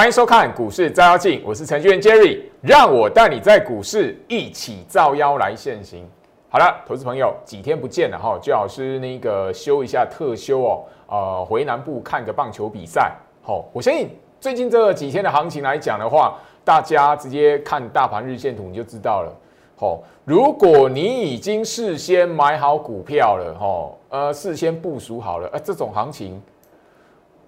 [0.00, 6.08] 欢迎收看股市照妖镜，我是程序员 Jerry，让我带你在股市一起照妖来现行。
[6.48, 13.14] 好了，投资朋友，几天不见了哈，最好是那个休一下特休哦，呃，回南部看个棒球比赛。
[13.42, 14.08] 好，我相信
[14.40, 19.30] 最近这几天的行情来讲的话，大家直接看大盘日线图你就知道了。
[19.76, 26.42] 好，如果你已经事先买好股票了，哈，呃，事先部署好了，呃，这种行情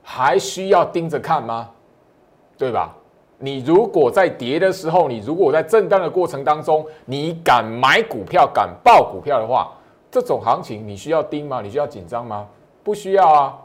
[0.02, 1.70] 还需要盯着看吗？
[2.56, 2.94] 对吧？
[3.38, 9.72] 你如果在跌的时候，你如果在震荡的过程当中，你敢买股票、敢报股票的话，
[10.12, 11.60] 这种行情你需要盯吗？
[11.60, 12.46] 你需要紧张吗？
[12.84, 13.58] 不需要啊。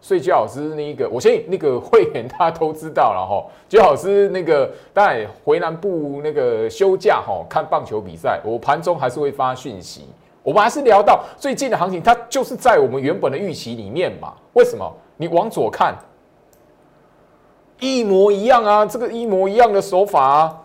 [0.00, 3.44] 所以，老师那个，我相信那个会员大家都知道了哈。
[3.68, 10.04] 就老师那个，当然回南部那个休假哈，看棒球比赛，我盘中还是会发讯息。
[10.44, 14.32] 我们还是聊到最近的行情，它就是在我们原本的预期里面嘛。
[14.52, 14.88] 为什么？
[15.16, 15.94] 你往左看。
[17.80, 20.62] 一模一样啊，这个一模一样的手法啊！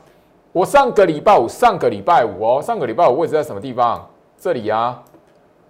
[0.51, 4.07] 我上个礼拜五，上个礼拜五哦，上个礼拜五位置在什么地方？
[4.37, 5.01] 这里啊，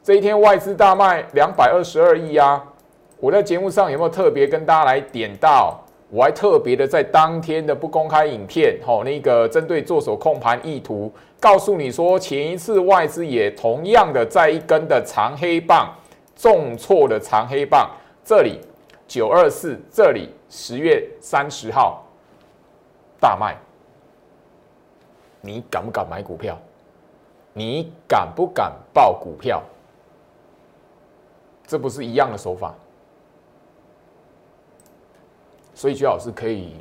[0.03, 2.63] 这一天外资大卖两百二十二亿啊！
[3.19, 5.79] 我在节目上有没有特别跟大家来点到？
[6.11, 15.93] 我还特别的在当天的不公开影片，吼，那个针对做手控盘意图，告诉你说，前一次外资也同样的在一根的长黑棒
[16.35, 17.89] 重挫的长黑棒，
[18.23, 18.59] 这里
[19.07, 20.29] 九二四，这里。
[20.57, 22.01] 十月三十号
[23.19, 23.57] 大卖，
[25.41, 26.57] 你敢不敢买股票？
[27.51, 29.61] 你敢不敢报股票？
[31.67, 32.73] 这不是一样的手法，
[35.73, 36.77] 所以最好是可以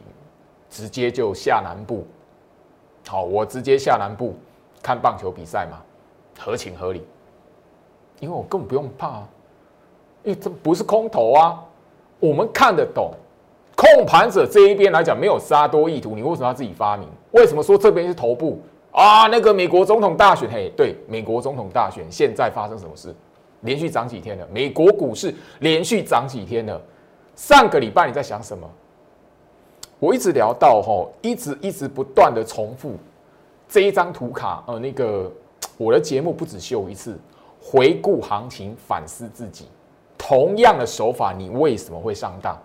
[0.70, 2.06] 直接就下南部。
[3.08, 4.36] 好，我直接下南部
[4.80, 5.82] 看棒球比赛嘛，
[6.38, 7.04] 合情合理，
[8.20, 9.18] 因为我根本不用怕，
[10.22, 11.60] 因为这不是空头啊，
[12.20, 13.12] 我们看得懂。
[13.76, 17.08] 控盘者这一边来讲没有杀多意图，你为什么要自己发明？
[17.32, 18.60] 为什么说这边是头部
[18.92, 19.26] 啊？
[19.26, 23.14] 那个美国总统大选，嘿，对，美国总统大选现在发生什么事？
[23.62, 24.46] 连续涨几天了？
[24.52, 26.80] 美国股市连续涨几天了？
[27.34, 28.68] 上个礼拜你在想什么？
[29.98, 32.94] 我一直聊到吼，一直一直不断的重复
[33.68, 35.30] 这一张图卡，呃，那个
[35.76, 37.18] 我的节目不止秀一次，
[37.60, 39.66] 回顾行情，反思自己，
[40.16, 42.56] 同样的手法，你为什么会上当？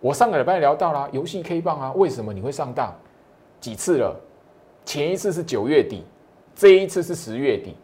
[0.00, 2.92] 我上个礼拜聊到了游戏 K 棒啊，为什么你会上当？
[3.60, 4.18] 几次了？
[4.86, 6.04] 前一次是九月底，
[6.54, 7.76] 这一次是十月底。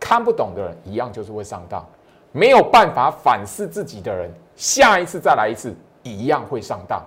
[0.00, 1.86] 看不懂的人一样就是会上当，
[2.32, 5.72] 没有办法反思自己的人，下一次再来一次
[6.02, 7.00] 一样会上当。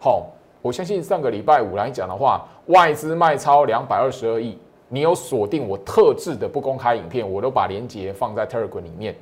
[0.00, 0.26] 好，
[0.60, 9.14] 我相信上个礼拜五来讲的话，外资卖超两百二十二亿，你有锁定我特制的不公开影片，我都把链接放在 Telegram 里面。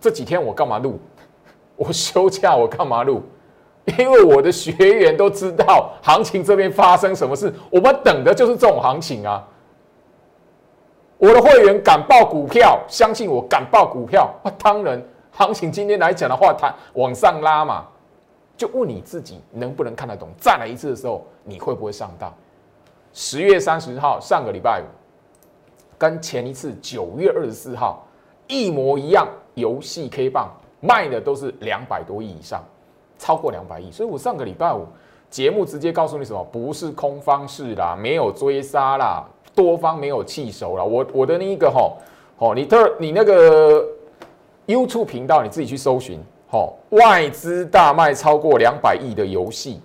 [0.00, 0.98] 这几天我干嘛录？
[1.78, 3.22] 我休假，我干嘛录？
[3.96, 9.42] 因为我的学员都知道行情这边发生什么事，我们等的就是这种行情啊。
[11.16, 14.30] 我的会员敢报股票，相信我敢报股票。
[14.44, 17.86] 那当然，行情今天来讲的话，它往上拉嘛，
[18.56, 20.28] 就问你自己能不能看得懂。
[20.38, 22.32] 再来一次的时候，你会不会上当？
[23.14, 24.84] 十月三十号，上个礼拜五，
[25.96, 28.06] 跟前一次九月二十四号
[28.46, 30.52] 一模一样，游戏 K 棒。
[30.80, 32.62] 卖的都是两百多亿以上，
[33.18, 34.86] 超过两百亿，所以我上个礼拜五
[35.28, 36.42] 节目直接告诉你什么？
[36.52, 39.24] 不是空方式啦，没有追杀啦，
[39.54, 40.84] 多方没有气手啦。
[40.84, 41.96] 我我的那一个吼
[42.38, 43.84] 吼，你特你那个
[44.66, 49.80] YouTube 频道你自己去搜寻吼，外资大卖超过两百亿的游戏，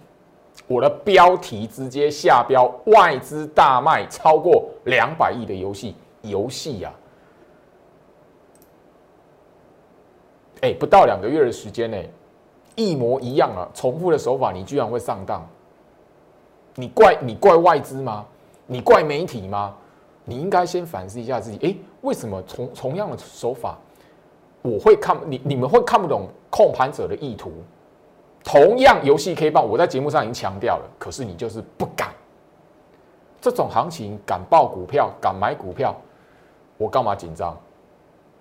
[0.68, 6.94] 我的标题直接下标外资大卖超过两百亿的游戏游戏呀。
[10.64, 11.98] 哎，不到两个月的时间呢，
[12.76, 15.46] 一模一样啊，重复的手法，你居然会上当？
[16.76, 18.26] 你怪你怪外资吗？
[18.66, 19.76] 你怪媒体吗？
[20.24, 21.60] 你应该先反思一下自己。
[21.68, 23.78] 哎，为什么同同样的手法，
[24.62, 27.52] 我会看你你们会看不懂控盘者的意图？
[28.42, 32.08] 同样游戏 K 棒，我在节目上已经强调了，可是你就是不敢。
[33.42, 35.94] 这种行情敢报股票，敢买股票，
[36.78, 37.54] 我干嘛紧张？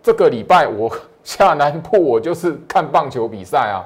[0.01, 0.89] 这个礼拜我。
[1.25, 3.85] 下南部我就是看棒球比赛啊，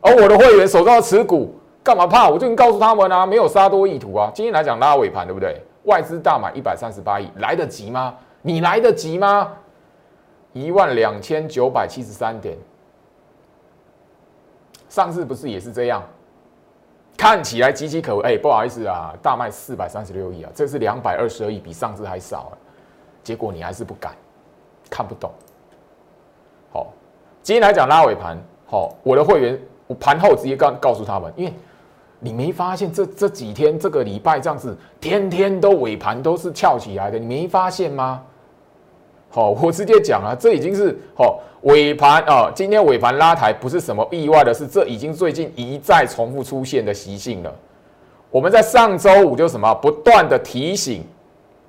[0.00, 2.28] 而我的会员手上持股干嘛怕？
[2.28, 4.30] 我就已经告诉他们啊，没有杀多意图啊。
[4.34, 5.60] 今天来讲拉尾盘对不对？
[5.84, 8.14] 外资大买一百三十八亿，来得及吗？
[8.42, 9.52] 你来得及吗？
[10.52, 12.56] 一万两千九百七十三点，
[14.88, 16.02] 上次不是也是这样？
[17.16, 18.22] 看起来岌岌可危。
[18.22, 22.54] 哎，不好意思啊，大卖四百三十六亿啊，这是两百二十二亿，比上次还少啊。
[23.24, 24.14] 结果你还是不敢，
[24.88, 25.30] 看不懂。
[27.48, 28.36] 今天来讲拉尾盘，
[28.66, 31.52] 好，我的会员我盘后直接告告诉他们，因为
[32.20, 38.22] 你没发现这这几天这个礼拜这样子，天天都尾盘都是翘起来的，你没发现吗？
[39.30, 47.50] 好，我直接讲啊，这已经是好尾盘啊，今天尾盘拉抬不是什么意外的事，这已经最近一再重复出现的习性了。
[48.30, 51.02] 我们在上周五就什么不断的提醒，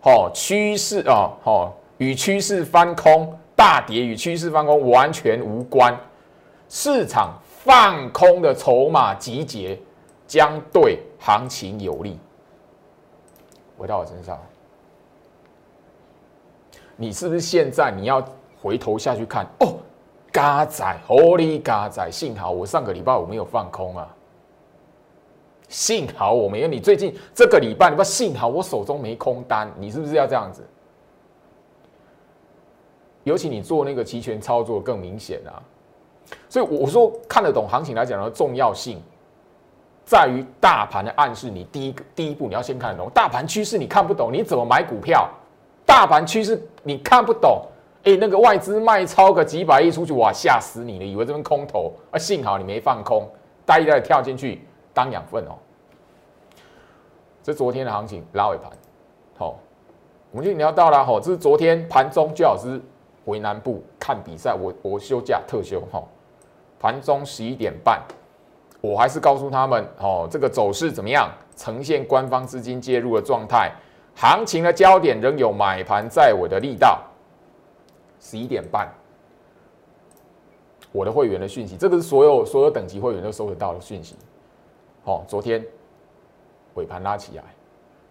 [0.01, 5.93] 好趋势啊，好与趋势翻空大跌与趋势翻空完全无关，
[6.69, 9.77] 市场放空的筹码集结。
[10.25, 12.19] 将对行情有利。
[13.75, 14.39] 回到我身上，
[16.95, 18.23] 你是不是现在你要
[18.61, 19.43] 回头下去看？
[19.61, 19.79] 哦，
[20.31, 24.07] 嘎仔，火力嘎仔，幸好我上个礼拜我没有放空啊，
[25.67, 26.67] 幸好我没有。
[26.67, 30.63] 你最近这个礼拜，你不幸好我手中没空单，你是不是要这样子？
[33.23, 35.61] 尤其你做那个期权操作更明显啊。
[36.47, 39.01] 所以我说看得懂行情来讲的重要性。
[40.05, 45.29] 在于大盘的暗示，你第一个第一步你要先看懂大盘趋势，你看不懂，你怎么买股票？
[45.85, 47.61] 大盘趋势你看不懂，
[48.03, 53.29] 哎，那个外资卖超个几百亿出去，哇，吓死你了，以为这边空头啊，幸好你没放空，
[53.67, 54.61] 呆呆跳进去
[54.95, 55.53] 当养分哦。
[57.43, 58.71] 这昨天的行情拉尾盘，
[59.37, 59.59] 好，
[60.31, 62.81] 我们就聊到了哈，这是昨天盘中最好是
[63.29, 66.03] 回南部看比赛，我我休假特休哈，
[66.79, 68.01] 盘中十一点半。
[68.81, 71.29] 我还是告诉他们，哦，这个走势怎么样？
[71.55, 73.71] 呈现官方资金介入的状态，
[74.15, 77.03] 行情的焦点仍有买盘在我的力道。
[78.21, 78.89] 十一点半，
[80.93, 84.15] 我的会员的讯息，这个是所有所有等级会员都收得到的讯息。
[85.03, 85.65] 好，昨天
[86.75, 87.43] 尾盘拉起来，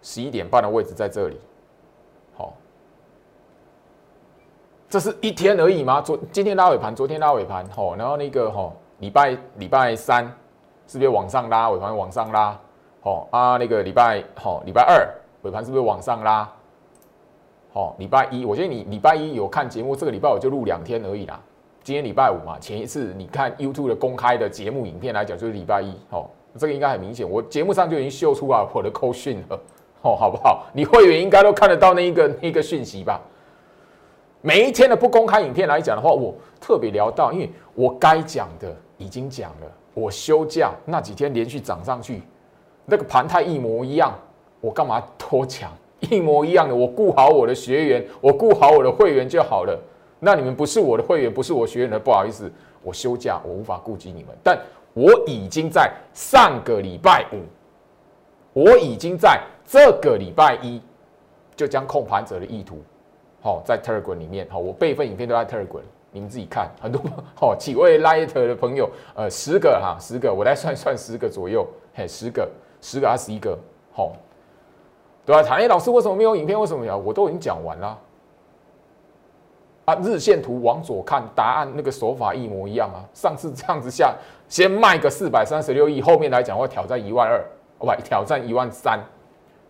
[0.02, 1.40] 十一点半的位置在这里。
[2.36, 2.54] 好，
[4.88, 6.00] 这是一天而已吗？
[6.00, 10.32] 昨今天拉尾盘，昨天拉尾盘，吼，然后那个吼礼拜礼拜三。
[10.90, 11.68] 是不是往上拉？
[11.68, 12.58] 尾盘往上拉，
[13.02, 13.58] 吼啊。
[13.58, 15.06] 那个礼拜，吼礼拜二
[15.42, 16.48] 尾盘是不是往上拉？
[17.74, 21.38] 好，礼拜一，我觉得你礼拜一有看节目，这个礼拜我就录两天而已啦。
[21.84, 29.60] 今天礼拜五嘛，前一次你看 YouTube 的公开的节目影片来讲，就是礼拜一，好，这个应该很明显，我节目上就已经秀出啊我的扣讯了，
[30.00, 30.64] 哦，好不好？
[30.72, 33.20] 你会员应该都看得到那一个那个讯息吧？
[34.40, 39.66] 每一天的不公开影片来讲的话，我特别聊到，因为我该讲的已经讲了。
[39.94, 42.22] 我休假那几天连续涨上去，
[42.84, 44.16] 那个盘态一模一样，
[44.60, 45.70] 我干嘛多讲？
[45.98, 49.76] 一模一样的，我顾好我的学员，我顾好我的会员就好了。
[50.20, 52.48] 那你们不是我的会员，不是我学员的，不好意思，
[52.84, 54.28] 我休假，我无法顾及你们。
[54.40, 54.56] 但
[54.94, 57.42] 我已经在上个礼拜五，
[58.52, 60.80] 我已经在这个礼拜一，
[61.56, 62.80] 就将控盘者的意图，
[63.40, 65.80] 好在 Telegram 里面，好，我备份影片都在 Telegram。
[66.10, 66.98] 你们自己看，很多
[67.38, 72.48] 哦，几位 Light 的朋友，呃，十个哈，十个，我来算算十个左右，嘿，十个，
[72.80, 73.56] 十个还是一个，
[73.92, 74.12] 好，
[75.26, 75.42] 对吧？
[75.42, 76.58] 唐毅老师为什么没有影片？
[76.58, 76.96] 为什么有？
[76.96, 77.98] 我都已经讲完了。
[79.84, 83.04] 啊，日线图往左看，答案那个手法一模一样啊。
[83.12, 84.14] 上次这样子下，
[84.48, 87.38] 先卖个四百三十六亿，后面来讲会挑战一万二，
[87.78, 88.98] 哦不，挑战一万三。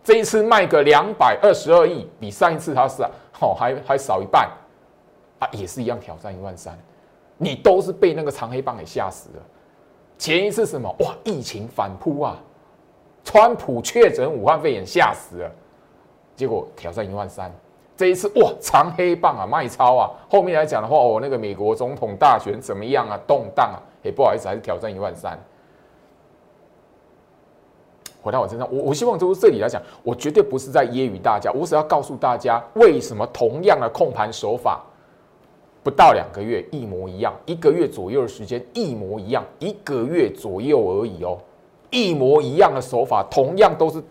[0.09, 4.49] 这一次卖个两百二十二亿，比上一次它是好还还少一半。
[5.37, 6.75] 啊，也是一样挑战一万三，
[7.37, 9.43] 你都是被那个长黑棒给吓死了。
[10.17, 12.37] 前一次什么哇，疫情反扑啊，
[13.23, 15.51] 川普确诊武汉肺炎吓死了，
[16.35, 17.53] 结果挑战一万三。
[17.95, 20.09] 这一次哇，长黑棒啊，卖超啊。
[20.27, 25.39] 后面来讲的话，哦，那个美国总统大选怎么样啊，动荡啊，也不好意思，还是挑战一万三。
[28.21, 34.83] 回到我身上，我我希望就是这里来讲，我绝对不是在揶揄大家，我只要告诉大家，为什么同样的控盘手法。
[35.81, 41.37] 不到两个月，一模一样；一个月左右的时间，一模一样；一个月左右而已哦，
[41.89, 44.03] 一模一样的手法，同样都是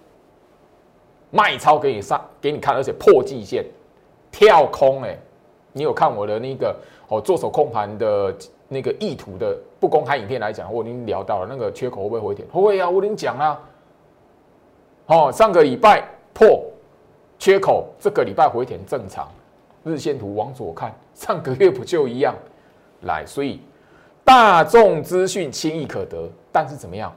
[1.31, 3.62] 卖超给你上给你看，而且破季线
[4.33, 5.17] 跳空哎，
[5.75, 6.75] 你有看我的那个
[7.09, 8.35] 哦做手控盘的
[8.67, 12.49] 那个意图的不公开影片来讲，我已经聊到了那个缺口会不会回填？
[12.49, 13.61] 会啊，我已经讲了。
[15.09, 16.62] 哦，上个礼拜破
[17.38, 19.27] 缺口，这个礼拜回填正常。
[19.83, 22.35] 日线图往左看，上个月不就一样？
[23.03, 23.59] 来，所以
[24.23, 27.11] 大众资讯轻易可得，但是怎么样，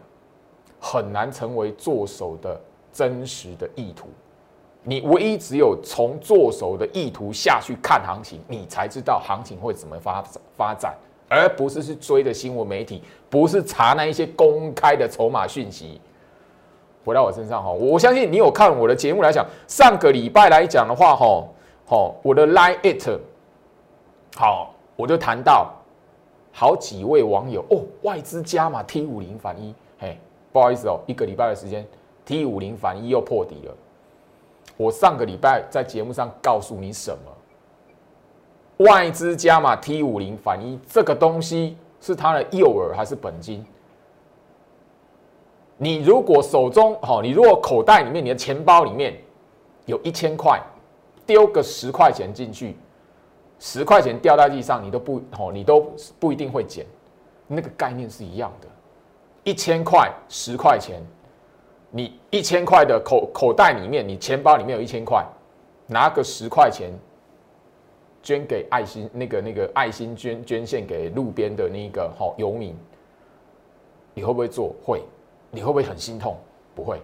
[0.79, 2.57] 很难成为做手的
[2.93, 4.07] 真实的意图。
[4.83, 10.23] 你唯一只有从做手的意图下去看行情，你才知道行情会怎么发
[10.55, 10.95] 发展，
[11.27, 15.99] 而不是去追的新闻媒体，不是查那一些公开的筹码讯息。
[17.03, 21.43] 回到我身上哈，我相信你有看我的节目来讲，上个礼拜来讲的话哈。
[21.85, 23.19] 好，我的 line it，
[24.35, 25.73] 好，我就谈到
[26.53, 30.17] 好几位网友哦，外资加码 T 五零反一，嘿，
[30.53, 31.85] 不好意思哦，一个礼拜的时间
[32.23, 33.75] ，T 五零反一又破底了。
[34.77, 38.85] 我上个礼拜在节目上告诉你什么？
[38.85, 43.65] 外资加码 T 五零反一这个东西是它的诱饵还是本金？
[45.83, 49.19] 你如果手中好，你如果口袋里面你的钱包里面
[49.87, 50.61] 有一千块，
[51.25, 52.77] 丢个十块钱进去，
[53.57, 56.85] 十块钱掉在地上，你都不好，你都不一定会捡。
[57.47, 58.67] 那个概念是一样的，
[59.43, 61.01] 一千块十块钱，
[61.89, 65.25] 你一千块的口口袋里面，你钱包里面有一千块，
[65.87, 66.91] 拿个十块钱
[68.21, 72.77] 捐给爱心那个那个爱心捐捐献给路边的那个好游民，
[74.13, 74.75] 你会不会做？
[74.85, 75.01] 会，
[75.51, 76.35] 你会不会很心痛？
[76.73, 76.99] 不会。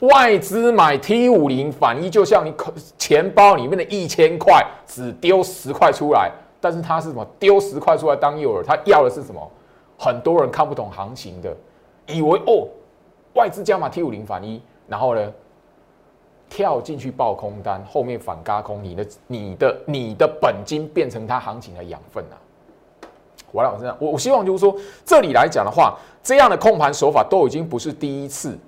[0.00, 6.32] 外资买 T 五零反一，就像你口钱包里面的一千块，只丢十块出来。
[6.60, 7.26] 但是他是什么？
[7.38, 9.50] 丢十块出来当诱饵，他要的是什么？
[9.98, 11.54] 很多人看不懂行情的，
[12.06, 12.66] 以为哦，
[13.34, 15.32] 外资加码 T 五零反一，然后呢，
[16.48, 22.36] 跳进去爆空单，后面反嘎空，你的、你的、你的本金变成它行情的养分啊！
[23.52, 28.58] 我来，我这样，我我希望就是说，这里来讲的话，这样的控盘手法都已经不是第一次。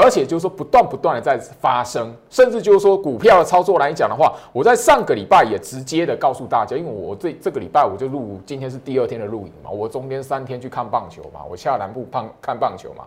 [0.00, 13.02] 而且就是说，不断不断的在发生，甚至就是说，股票的操作来讲的话，我在上个礼拜也直接的告诉大家，因为我这这个礼拜我就录，今天是第二天的录影嘛，我中间三天去看棒球嘛，我下南部看看棒球嘛。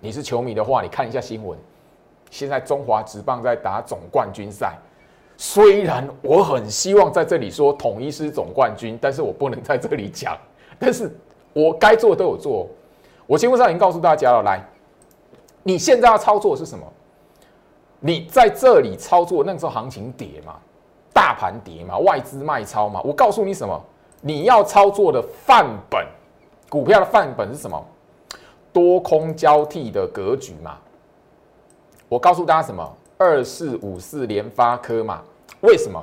[0.00, 1.56] 你是球迷的话，你看一下新闻，
[2.30, 4.76] 现在中华职棒在打总冠军赛，
[5.36, 10.38] 虽然我很希望在这里说统一是总冠军，但是我不能在这里讲，
[10.78, 11.10] 但是
[11.52, 12.68] 我该做都有做，
[13.26, 14.60] 我节目上已经告诉大家了，来。
[15.62, 16.84] 你现在要操作是什么？
[18.00, 20.56] 你在这里操作，那个时候行情跌嘛，
[21.12, 23.00] 大盘跌嘛，外资卖超嘛。
[23.02, 23.82] 我告诉你什么？
[24.20, 26.06] 你要操作的范本，
[26.68, 27.82] 股票的范本是什么？
[28.72, 30.76] 多空交替的格局嘛。
[32.08, 32.96] 我告诉大家什么？
[33.16, 35.22] 二四五四联发科嘛。
[35.60, 36.02] 为什么？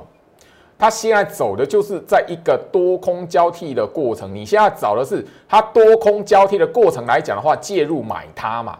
[0.78, 4.34] 它现在走的就是在一个多空交替的过程。
[4.34, 8.78] 你现在找的是它多空交替的过程来讲的话，介入买它嘛。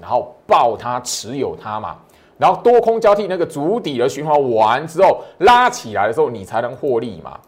[0.00, 1.98] 然后抱它持有它嘛，
[2.38, 7.38] 然后多空交替那个足底的循环完之后拉起来的时候，你才能获利嘛。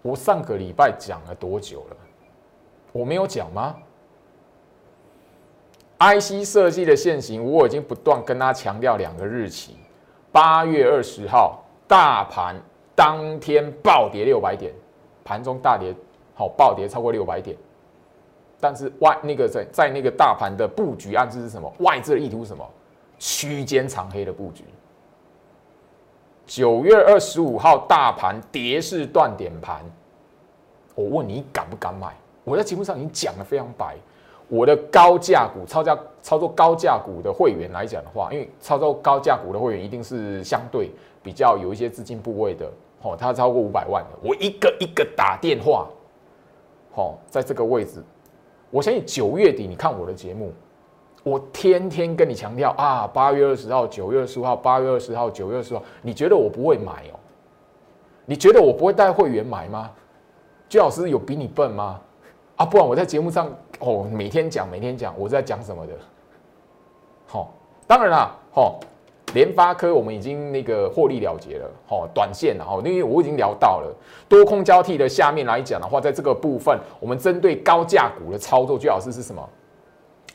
[0.00, 1.96] 我上个礼拜讲了多久了？
[2.92, 3.74] 我没有讲吗
[5.98, 9.76] ？IC 设计的现行，我已经不断跟他强调两个日期：
[10.32, 12.56] 八月二十号，大盘
[12.94, 14.72] 当天暴跌六百点，
[15.24, 15.94] 盘中大跌，
[16.34, 17.56] 好暴跌超过六百点。
[18.60, 21.72] 但是外那个在在那个大盘的布局暗示是什么？
[21.80, 22.68] 外资的意图是什么？
[23.18, 24.64] 区间长黑的布局。
[26.46, 29.82] 九月二十五号大盘跌势断点盘，
[30.94, 32.14] 我问你敢不敢买？
[32.42, 33.96] 我在节目上已经讲的非常白。
[34.54, 40.92] 我的高价股操价操作高价股的会员来讲的话，因为操作高价股的会员一定是相对
[41.24, 42.70] 比较有一些资金部位的，
[43.02, 45.88] 哦，他超过五百万的，我一个一个打电话，
[46.92, 48.00] 好，在这个位置。
[48.70, 50.52] 我相信九月底你看我的节目，
[51.24, 57.18] 我天天跟你强调啊，八月二十号、九月二十号、八月二十号、九月二十号，你觉得我不会买哦？
[58.24, 59.90] 你觉得我不会带会员买吗？
[60.68, 62.00] 居老师有比你笨吗？
[62.56, 63.50] 啊，不然我在节目上
[63.84, 65.92] 哦，每天讲，每天讲，我在讲什么的？
[67.26, 67.52] 好，
[67.86, 68.80] 当然啦，好。
[69.32, 73.92] 联发科我们已经那个获利了结了，哈，短线然后因为我已经聊到了
[74.28, 79.42] 多空交替的下面来讲的话，在这个部分，我们针对高价股的操作，最好是是什么？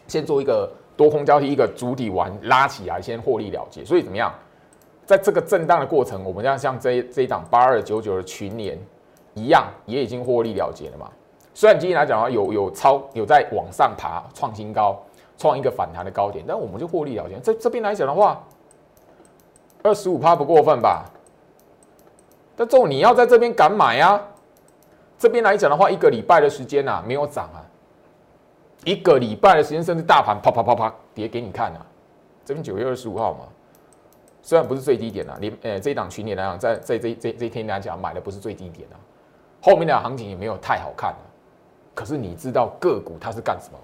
[0.06, 3.86] 先做一个多空交替，一个主体完拉起来，先获利了结。
[3.86, 4.34] 所以怎么样？
[5.06, 8.78] 在这个震荡的过程，我们要像这这一档八二九九的群联
[9.34, 11.10] 一样，也已经获利了结了嘛。
[11.60, 14.98] 虽然今天来讲的话，有有超有在往上爬，创新高，
[15.38, 17.38] 创一个反弹的高点，但我们就获利了结。
[17.40, 18.42] 这这边来讲的话。
[19.84, 21.04] 二十五趴不过分吧？
[22.56, 24.22] 但这种你要在这边敢买啊？
[25.18, 27.60] 这边来讲的话，一个礼拜的时间呐，没有涨啊。
[28.86, 31.86] 一个礼拜的时间，甚至大盘啪啪啪啪跌给你看啊。
[32.46, 33.40] 这边九月二十五号嘛，
[34.42, 38.96] 虽然不是最低点啊，你呃这一档群里来讲，在在这这这一天来讲买的不是最低点啊，
[39.62, 41.29] 后面的行情也没有太好看啊。
[42.00, 43.78] 可是你知道个股它是干什么？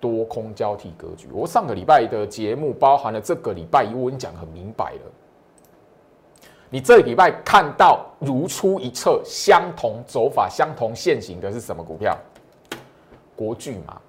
[0.00, 5.00] 多空交替格局，我上个礼拜的节目包含了这个礼拜，我已经讲很明白了。
[6.70, 12.18] 你这礼拜看到如出一辙，相同走法、相同线型的是什么股票？
[13.36, 14.00] 国巨嘛。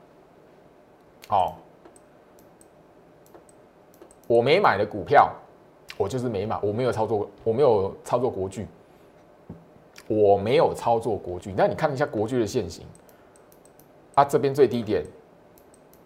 [1.28, 1.60] 好，
[4.26, 5.32] 我没买的股票，
[5.96, 8.66] 我就是没买，我没有操作，我没有操作国巨，
[10.08, 11.54] 我没有操作国巨。
[11.56, 12.84] 那你看一下国巨的线型。
[14.16, 15.06] 啊，这边最低点，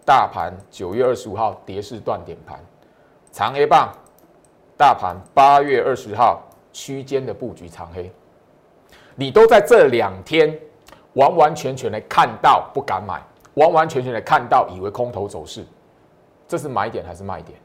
[0.04, 2.58] 大盘九月二十五号跌势断点盘，
[3.32, 3.92] 长黑棒，
[4.76, 8.10] 大盘八月二十号区间的布局长黑，
[9.14, 10.56] 你都在这两天
[11.14, 13.20] 完完全全的看到不敢买，
[13.54, 15.64] 完完全全的看到以为空头走势，
[16.46, 17.58] 这是买点还是卖点？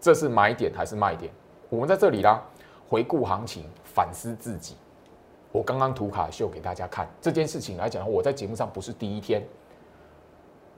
[0.00, 1.32] 这是买点还是卖点？
[1.68, 2.40] 我们在这里啦，
[2.88, 4.76] 回顾行情，反思自己。
[5.56, 9.42] 我刚刚图卡秀给大家看这件事情来讲，我在节目上不是第一天。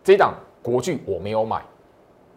[0.04, 0.32] 这档
[0.62, 1.61] 国巨我没有买，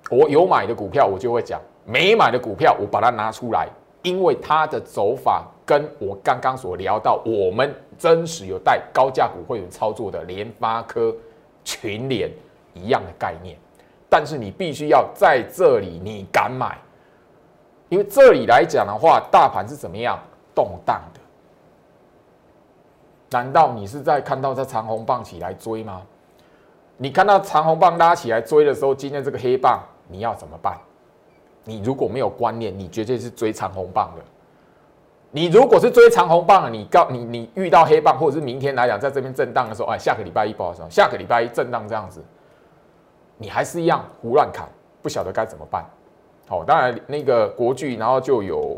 [0.10, 3.70] 我有买的股票我就会讲，没买的股票我把它拿出来，
[4.02, 11.16] 因为它的走法跟我刚刚所聊到，我们真实有带高价股会员操作的联发科、
[11.64, 12.28] 群联
[12.74, 13.56] 一样的概念。
[14.10, 16.76] 但是你必须要在这里你敢买，
[17.90, 20.18] 因为这里来讲的话，大盘是怎么样
[20.56, 21.21] 动荡的？
[23.32, 26.02] 难道你是在看到这长红棒起来追吗？
[26.98, 30.78] 你看到长红棒拉起来追的时候，今天这个黑棒你要怎么办？
[31.64, 34.22] 你如果没有观念，你绝对是追长红棒的。
[35.32, 42.22] 你如果是追长红棒，你告你你遇到黑棒，或者是明天来讲在这边震荡的时候，哎，下个礼拜一不好说，下个礼拜一震荡这样子，
[43.38, 44.68] 你还是一样胡乱砍，
[45.02, 45.86] 不晓得该怎么办。
[46.50, 48.78] 好，当然那个国巨，然后就有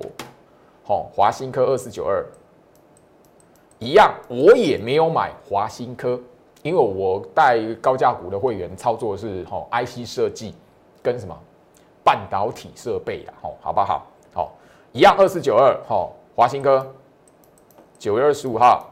[0.85, 2.23] 好华新科二四九二。
[3.79, 6.19] 一样，我也没有买华新科，
[6.61, 10.55] 因为我带高价股的会员操作是吼 IC 设计
[11.01, 11.37] 跟什么
[12.03, 14.07] 半导体设备啦，吼好不好？
[14.33, 14.51] 好，
[14.93, 16.93] 一样二四九二，吼华新科
[17.99, 18.89] 九月二十五号，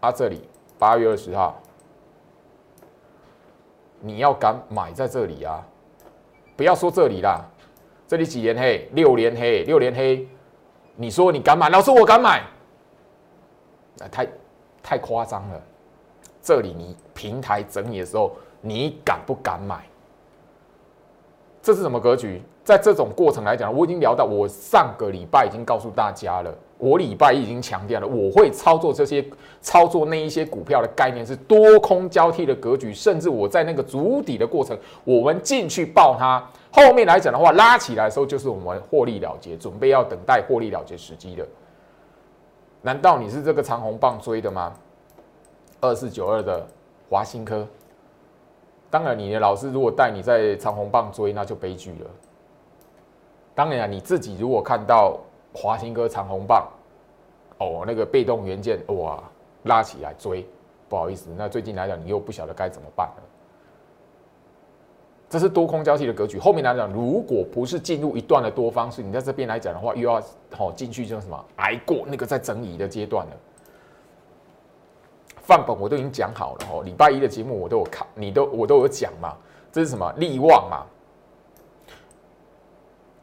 [0.00, 0.42] 啊这里
[0.78, 1.60] 八月二十号，
[4.00, 5.64] 你要敢买在这里啊，
[6.56, 7.40] 不要说这里啦，
[8.08, 10.26] 这里几连黑，六连黑，六连黑，
[10.96, 11.68] 你说你敢买？
[11.68, 12.42] 老师我敢买。
[14.10, 14.26] 太
[14.82, 15.60] 太夸张了！
[16.42, 19.84] 这里你平台整理的时候，你敢不敢买？
[21.62, 22.42] 这是什么格局？
[22.64, 29.24] 在这种过程来讲，我已经聊到，我上个礼拜已经告诉大家了，我礼拜已经强调了，我会操作这些
[29.60, 41.46] 操作那一些股票的概念是多空交替的格局，甚至我在那个足底的过程，我们进去抱它，后面来讲的话，拉起来的时候就是我们获利了结，准备要等待获利了结时机的。
[42.82, 44.72] 难道你是这个长红棒追的吗？
[45.80, 46.66] 二四九二的
[47.08, 47.66] 华新科，
[48.90, 52.10] 当然你的老师如果带你在长红棒追，那就悲剧了。
[53.54, 55.18] 当然啊你自己如果看到
[55.54, 56.68] 华新科长红棒，
[57.58, 59.22] 哦，那个被动元件哇
[59.64, 60.44] 拉起来追，
[60.88, 63.22] 不好意思，那最近来讲你又不晓得该怎么办了。
[65.32, 66.38] 这是多空交替的格局。
[66.38, 70.22] 后面来讲，如果不是进入一段的多方式，你在这边来讲的话，又要
[70.54, 73.32] 好进去，就什么挨过那个在整理的阶段了。
[75.40, 79.34] 范本我都已经讲好了哦，礼拜一的节目我都有看，你都我都有讲嘛。
[79.72, 80.84] 这是什么利旺嘛？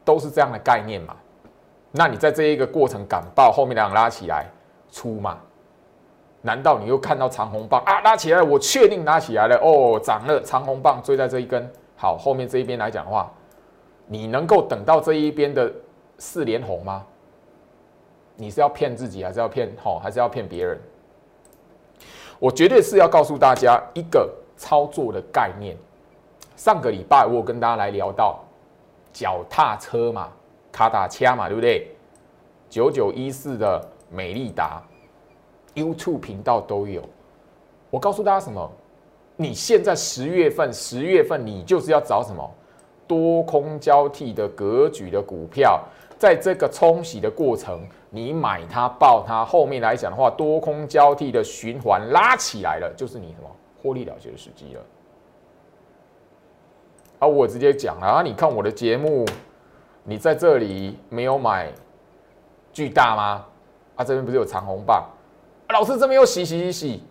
[0.04, 1.14] 都是这样的概念嘛。
[1.92, 4.46] 那你在这一个过程感爆，后面两拉起来
[4.90, 5.38] 出嘛？
[6.42, 8.42] 难道你又看到长红棒啊拉起来？
[8.42, 11.70] 我确定拉起来了哦，涨了长红棒追在这一根。
[12.00, 13.30] 好，后面这一边来讲的话，
[14.06, 15.70] 你能够等到这一边的
[16.16, 17.04] 四连红吗？
[18.36, 20.78] 你是要骗自己，还是要骗好，还是要骗别人？
[22.38, 25.76] 我绝对是要告诉大家一个操作的概念。
[26.56, 28.42] 上个礼拜我有跟大家来聊到
[29.12, 30.32] 脚踏车嘛，
[30.72, 31.94] 卡打掐嘛，对不对？
[32.70, 34.82] 九九一四的美利达
[35.74, 37.02] YouTube 频道都有。
[37.90, 38.72] 我告诉大家什么？
[39.40, 42.46] 你现在十月份，十月份你就是要找什么
[43.06, 45.82] 多空交替的格局的股票，
[46.18, 53.48] 在这个冲洗的过程，你买它爆它，后面来讲的话，多空交替的循环拉起来了，就是你什么
[53.82, 54.82] 获利了结的时机了。
[57.20, 59.24] 啊，我直接讲了啊，你看我的节目，
[60.04, 61.72] 你在这里没有买
[62.74, 63.46] 巨大吗？
[63.96, 65.02] 啊，这边不是有长红棒？
[65.70, 67.02] 老师这边又洗洗洗洗。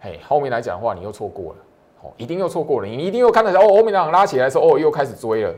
[0.00, 1.58] 嘿，后面来讲的话，你又错过了，
[2.02, 5.54] 哦，一定又错过了，你一定又看到哦，后面两拉起来的时候，哦，又开始追了，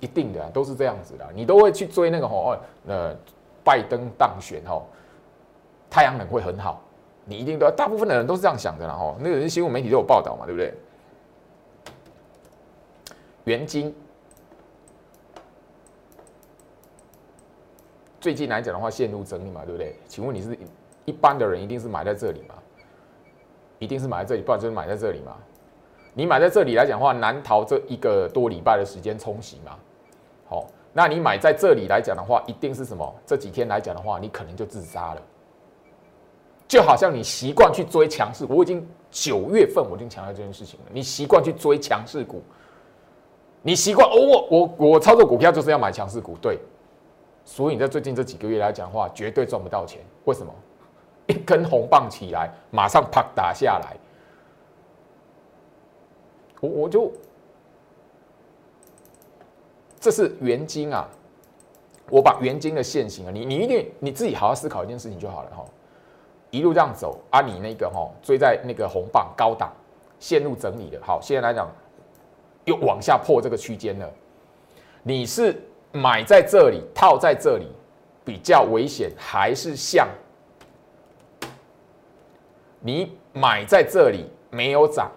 [0.00, 3.14] 一定的，都是这样子的，你都会去追那个哦，呃，
[3.62, 4.82] 拜登当选哦，
[5.90, 6.80] 太阳能会很好，
[7.26, 10.72] 你一定都，大部分的人都是这样想的啦，哦，那个人新闻媒体都有报道嘛，对不对？
[13.44, 13.94] 元金
[18.20, 19.96] 最近来讲的话，陷入整理嘛，对不对？
[20.06, 20.56] 请问你是
[21.04, 22.54] 一般的人，一定是买在这里吗？
[23.82, 25.36] 一定是买在这里，不然就是买在这里嘛。
[26.14, 29.76] 你买在这里来讲的话，难逃这一个多礼拜的时间冲洗嘛。
[30.48, 33.12] 好，那你买在这里来讲的话，一定是什么？
[33.26, 35.22] 这几天来讲的话，你可能就自杀了，
[36.68, 40.86] 就好像你习惯去追强势，我已经九月份我已经强调这件事情了。
[40.92, 42.40] 你习惯去追强势股，
[43.62, 46.56] 你习惯哦，我我我操作股票就是要买强势股，对。
[47.44, 50.00] 所以你在最近这几个月来讲的话，绝对赚不到钱。
[50.26, 50.54] 为什么？
[51.32, 53.96] 一根红棒起来，马上啪打下来。
[56.60, 57.10] 我我就，
[59.98, 61.08] 这是原金啊！
[62.10, 65.64] 我把原金的现形啊，你你一定你自己好好思考一件事情就好了哈。
[66.50, 69.72] 一路这样走啊，你那个哈追在那个红棒高档
[70.20, 71.66] 陷入整理的，好，现在来讲
[72.66, 74.08] 又往下破这个区间了，
[75.02, 75.60] 你是？
[75.94, 77.66] 买在这里，套在这里
[78.24, 80.08] 比较危险，还是像
[82.82, 85.10] 你买在这里没有涨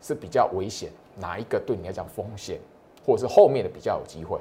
[0.00, 0.90] 是比较危险？
[1.16, 2.58] 哪一个对你来讲风险，
[3.06, 4.40] 或者是后面的比较有机会？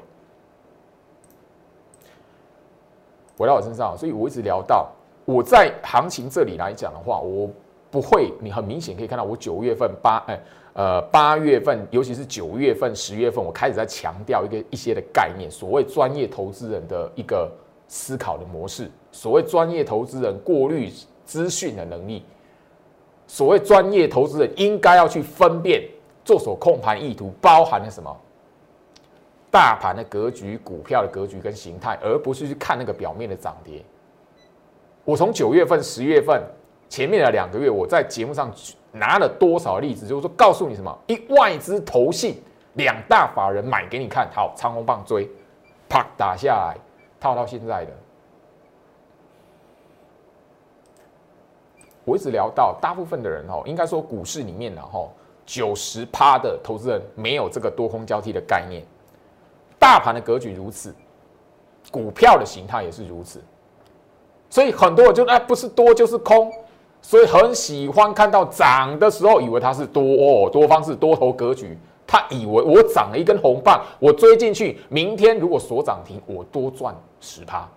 [3.37, 4.89] 回到我身上，所以我一直聊到
[5.25, 7.49] 我在行情这里来讲的话，我
[7.91, 10.39] 不会，你很明显可以看到我九月份八哎。
[10.73, 17.51] 呃，八月份，尤其是九月份、十月份，我开始在强调一个一些的概念，所谓专业投资人的一个
[17.89, 20.89] 思考的模式，所谓专业投资人过滤
[21.25, 22.23] 资讯的能力，
[23.29, 25.87] 所谓专业投资人应该要去分辨
[26.25, 28.13] 做手控盘意图包含了什么，
[29.51, 33.81] 大盘的格局、股票的格局跟形态，而不是去看那个表面的涨跌。
[35.05, 36.43] 我从九月份、十月份
[36.89, 38.51] 前面的两个月，我在节目上。
[38.91, 40.07] 拿了多少例子？
[40.07, 40.97] 就是说，告诉你什么？
[41.05, 42.41] 一外资投信
[42.73, 45.29] 两大法人买给你看好，长虹棒追，
[45.87, 46.75] 啪打下来，
[47.19, 47.91] 套到现在的。
[52.09, 55.07] 我一直聊到，大部分的人哦，应该说股市里面呢，哈，
[55.45, 58.83] 九十趴的投资人没有这个多空交替的概念。
[59.77, 60.93] 大盘的格局如此，
[61.91, 63.39] 股票的形态也是如此，
[64.49, 66.51] 所以很多人就哎，不是多就是空。
[67.01, 71.77] 所以很喜欢看到涨的时候，以为它是多哦，多方是多头格局。
[72.05, 77.69] 他以为我涨了一根红棒，我追进去，明天如果锁涨停，我多赚十趴。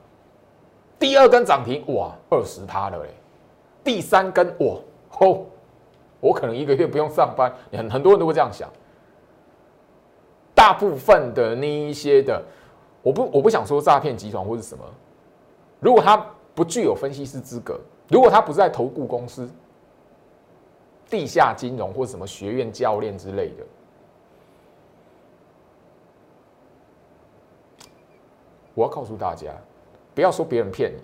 [0.98, 3.10] 第二根涨停，哇，二十趴了嘞。
[3.84, 5.46] 第三根，我，吼，
[6.20, 7.52] 我可能一个月不用上班。
[7.72, 8.68] 很很多人都会这样想。
[10.54, 12.42] 大部分的那一些的，
[13.02, 14.84] 我不我不想说诈骗集团或是什么，
[15.80, 16.16] 如果他
[16.54, 17.80] 不具有分析师资格。
[18.08, 19.48] 如果他不是在投顾公司、
[21.08, 23.64] 地下金融或什么学院教练之类的，
[28.74, 29.52] 我要告诉大家，
[30.14, 31.00] 不要说别人骗你，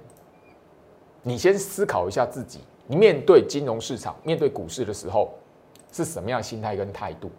[1.28, 5.34] 你先思考一下自己，你面对金融市场、面对股市的时候，
[5.92, 7.30] 是什么样心态跟态度？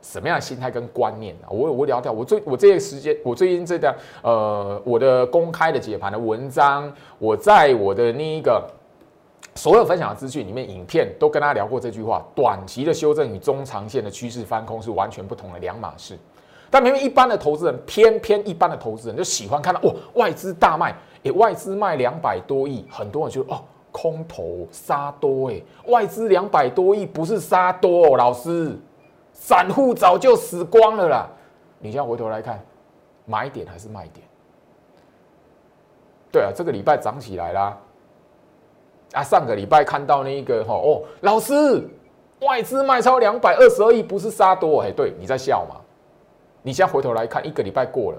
[0.00, 1.50] 什么样的心态跟观念啊？
[1.50, 8.66] 我我聊掉，我最我这些时间，我最近这段呃，我的公开的解盘的文章，我在我的那一个
[9.54, 16.18] 所有分享的资讯里面，影片都跟大家聊过这句话：短期的修正与中长线的趋势翻空是完全不同的两码事。
[16.70, 28.76] 但偏偏一般的投资人，偏偏一般的投资人就喜欢看到哇，外资大卖，诶，外资卖两百多亿，很多人就哦，空头杀多，诶，外资两百多亿不是杀多哦，老师。
[29.32, 31.30] 散户早就死光了啦！
[31.78, 32.60] 你现在回头来看，
[33.24, 34.26] 买点还是卖点？
[36.32, 37.78] 对啊，这个礼拜涨起来啦！
[39.12, 41.88] 啊，上个礼拜看到那个哈哦，老师，
[42.40, 44.90] 外资卖超两百二十二亿，不是杀多哎？
[44.90, 45.76] 对，你在笑吗？
[46.62, 48.18] 你现在回头来看，一个礼拜过了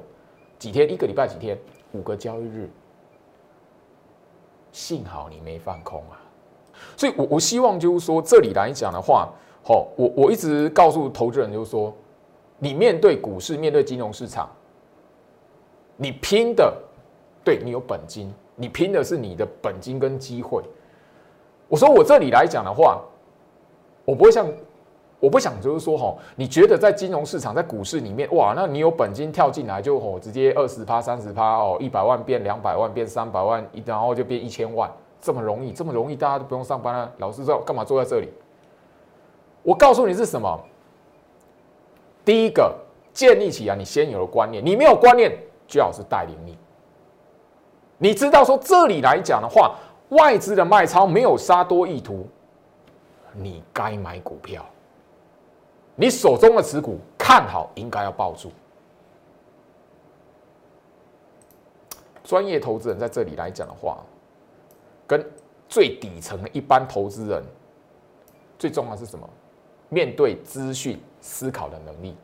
[0.57, 0.89] 几天？
[0.89, 1.59] 一个礼拜几天？
[1.91, 2.69] 五个交易日，
[4.79, 6.15] 幸好你没放空啊！
[6.95, 9.29] 所以，我我希望就是说，这里来讲的话。
[9.61, 11.93] 好，我我一直告诉投资人，就是说，
[12.59, 14.49] 你面对股市，面对金融市场，
[15.97, 16.73] 你拼的，
[17.43, 20.63] 对你有本金，你拼的是你的本金跟机会。
[21.67, 23.01] 我说我这里来讲的话，
[24.05, 24.49] 我不会像，
[25.19, 37.11] 我不想就是说，哈，你觉得在金融市场，在股市里面，哇，那你有本金跳进来就吼，直接二十趴、三十趴哦，一百万变两百万，变三百万，一然后就变一千万，这么容易，这么容易，大家都不用上班了。
[37.17, 38.29] 老师说，干嘛坐在这里？
[39.61, 40.57] 我告诉你是什么？
[42.23, 42.73] 第一个
[43.11, 46.57] 建立起来你先有的观念，你没有观念，最好是带领你。
[47.97, 49.75] 你知道说这里来讲的话，
[50.09, 52.25] 外资的卖超没有杀多意图，
[53.33, 54.65] 你该买股票。
[55.99, 58.49] 你手中的持股看好，应该要抱住。
[62.23, 63.97] 专业投资人在这里来讲的话，
[65.05, 65.29] 跟
[65.67, 67.43] 最底层的一般投资人，
[68.57, 69.29] 最重要的是什么？
[69.89, 72.15] 面对资讯思考的能力，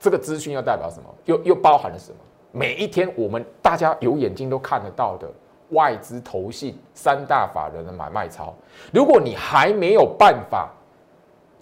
[0.00, 1.08] 这个资讯要代表什么？
[1.26, 2.18] 又又包含了什么？
[2.50, 5.30] 每一天我们大家有眼睛都看得到的
[5.68, 8.52] 外资、投信三大法人的买卖操。
[8.92, 10.68] 如果你还没有办法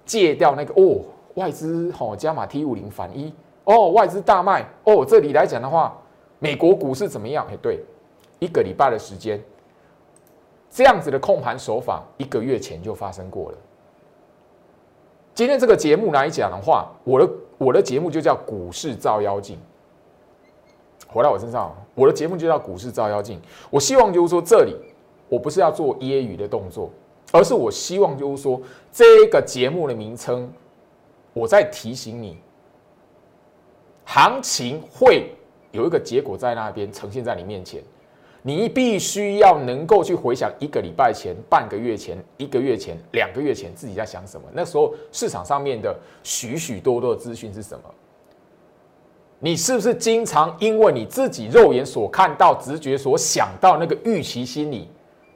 [0.06, 1.04] 戒掉那个哦，
[1.34, 3.32] 外资吼加码 T 五零反一
[3.64, 5.96] 哦，外资大卖哦，这里来讲的话，
[6.38, 7.46] 美国股市怎么样？
[7.50, 7.80] 哎，对，
[8.38, 9.42] 一个礼拜的时间，
[10.70, 13.58] 这样子的控盘手法，一个月前就发生过了。
[15.34, 19.58] 今天这个节目来讲的话，我的我的节目就叫股市照妖镜。
[21.06, 23.40] 回到我身上，我的节目就叫股市照妖镜。
[23.70, 24.76] 我希望就是说，这里
[25.28, 26.90] 我不是要做揶揄的动作，
[27.32, 28.60] 而是我希望就是说，
[28.92, 30.52] 这个节目的名称，
[31.38, 32.36] 我在提醒你，
[34.04, 35.30] 行情会
[35.70, 37.80] 有一个结果在那边呈现在你面前，
[38.42, 47.84] 你必须要能够去回想一个礼拜前、半个月前、一个月前、两个月前自己在想什么，那时候市场上面的许许多多的资讯是什么。
[49.38, 54.88] 你是不是经常因为你自己肉眼所看到、直觉所想到那个预期心理，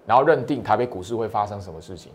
[0.05, 2.11] 然后认定台北股市会发生什么事情？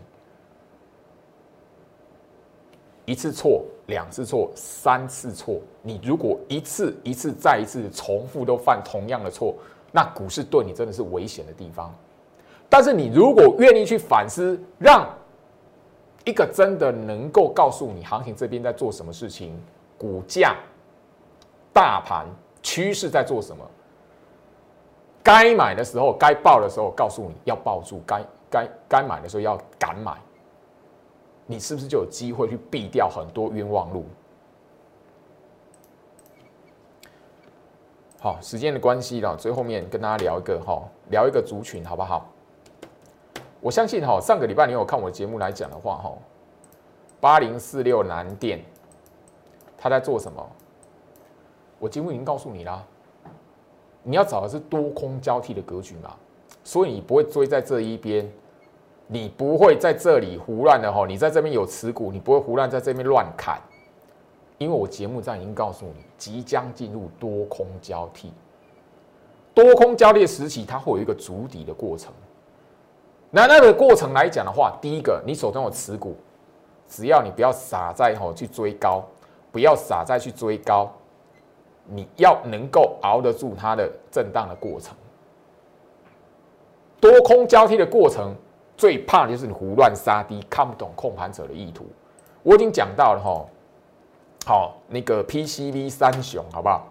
[3.08, 5.58] 一次错，两次错，三次错。
[5.80, 9.54] 你如果一次一次再一次重复都犯同样的错，
[9.90, 11.90] 那股市对你真的是危险的地方。
[12.68, 15.08] 但是你如果愿意去反思，让
[16.26, 19.58] 一个真的能够告诉你行情这边在做什么事情，
[19.96, 20.54] 股价。
[21.72, 22.26] 大盘
[22.62, 23.64] 趋势在做什么？
[25.22, 30.12] 该买的时候，该报的时候，告诉你要抱住；该该该买的时候要敢买。
[31.50, 34.04] 你是不是就有机会去避掉很多冤枉路？
[38.20, 42.28] 好，时间的关系了，最后面跟大家聊一个哈，聊一个族群好不好？
[43.60, 46.12] 我相信哈，上个礼拜你有看我的节目来讲的话哈，
[47.18, 48.62] 八零四六南电，
[49.78, 50.46] 他在做什么？
[51.78, 52.84] 我节目已经告诉你啦，
[54.02, 56.14] 你要找的是多空交替的格局嘛，
[56.62, 58.30] 所以你不会追在这一边，
[59.10, 63.58] 你不会在这里胡乱的吼，你在这边有持股，你不会胡乱在这边乱砍，
[64.58, 68.32] 因为我节目上已经告诉你，即将进入多空交替，
[69.54, 72.12] 多空交替时期，它会有一个筑底的过程。
[73.30, 76.14] 那那个过程来讲的话，第一个，你手中有持股，
[76.86, 79.02] 只要你不要傻在吼去追高，
[79.50, 80.92] 不要傻在去追高。
[81.90, 84.94] 你要能够熬得住它的震荡的过程，
[87.00, 88.34] 多空交替的过程，
[88.78, 91.84] 最怕的就是你胡乱杀低，看不懂控盘者的意图。
[92.42, 93.44] 我已经讲到了哈，
[94.46, 96.86] 好那个 PCV 三雄，好不好？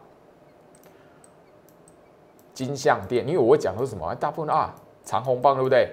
[2.53, 4.13] 金相店，因为我讲的是什么？
[4.15, 5.89] 大部分啊长红棒，对不对？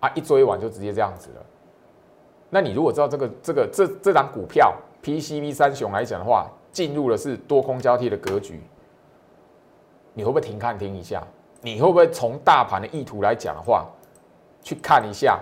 [0.00, 1.46] 啊，一追完就直接这样子了。
[2.50, 8.60] 那你如果知道这个这个这这张股票 PCV 三雄来讲的话，进入的是多空交替的格局，
[10.12, 11.22] 你会不会停看听一下？
[11.60, 13.86] 你会不会从大盘的意图来讲的话，
[14.62, 15.40] 去看一下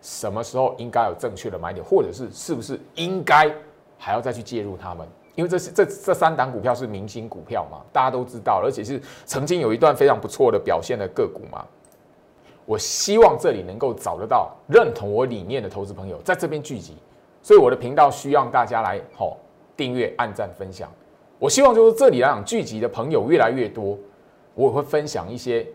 [0.00, 3.50] 什么时候应该有正确的买点，或者是是不是应该
[3.98, 5.06] 还要再去介入他们？
[5.34, 11.64] 因为这是这这三档股票是明星股票嘛，大家都知道，而且是曾经有一段非常不错的表现的个股嘛。
[12.66, 16.96] 我希望这里能够找得到认同我理念的投资朋友在这边聚集，
[17.42, 19.36] 所以我的频道需要大家来吼。
[19.76, 20.92] 订阅、按赞、分享，
[21.38, 23.98] 我希望就是这里来讲聚集的朋友越来越多，
[24.54, 25.66] 我也会分享一些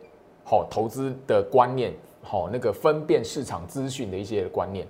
[0.43, 1.91] 好投资的观念，
[2.25, 4.85] 好那个分辨市场资讯的一些观念，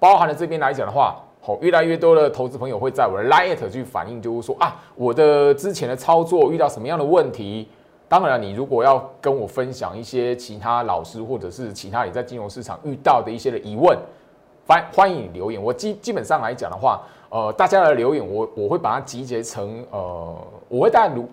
[0.00, 7.68] 包含了这边来讲的话，好越来越多的投资朋友会在我的 Light 去反映，就是说啊，我的之前的操作遇到什么样的问题？
[8.08, 13.96] 当然，你如果要跟我分享一些其他老师或者是其他你在金融市场遇到的一些的疑问，
[14.66, 15.62] 欢欢迎你留言。
[15.62, 17.00] 我基基本上来讲的话。
[17.32, 21.24] 呃，大家的留言，我我会把它集结成呃，我会大概如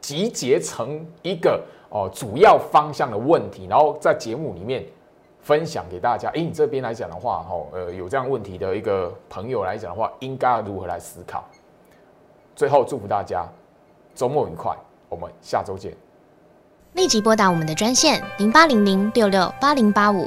[0.00, 4.84] 集结成一个哦主要方向的问题，然后在节目里面
[5.40, 6.28] 分享给大家。
[6.30, 11.44] 哎，你这边来讲的话，哈，呃，有这样问题的一个朋友来讲的话，应该如何来思考？
[12.54, 13.46] 最后祝福大家
[14.14, 14.76] 周末愉快，
[15.08, 15.92] 我们下周见。
[16.94, 20.26] 立即拨打我们的专线零八零零六六八零八五。